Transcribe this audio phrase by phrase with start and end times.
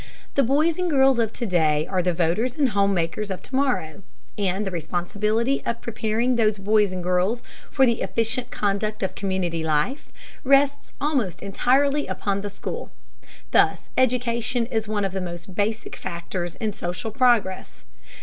[0.33, 3.55] The boys and girls of to day are the voters and home makers of to
[3.55, 4.01] morrow,
[4.35, 9.63] and the responsibility of preparing those boys and girls for the efficient conduct of community
[9.63, 10.11] life
[10.43, 12.89] rests almost entirely upon the school.
[13.51, 17.85] Thus education is one of the most basic factors in social progress.